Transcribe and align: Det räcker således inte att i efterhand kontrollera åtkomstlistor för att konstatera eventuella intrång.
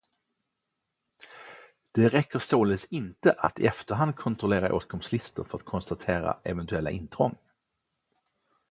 Det 1.91 2.07
räcker 2.09 2.39
således 2.39 2.85
inte 2.85 3.33
att 3.33 3.59
i 3.59 3.65
efterhand 3.65 4.15
kontrollera 4.15 4.73
åtkomstlistor 4.73 5.43
för 5.43 5.57
att 5.57 5.65
konstatera 5.65 6.37
eventuella 6.43 6.91
intrång. 6.91 7.35